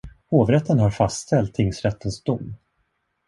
Hovrätten 0.29 0.79
har 0.79 0.89
fastställt 0.91 1.53
tingsrättens 1.53 2.23
dom. 2.23 2.55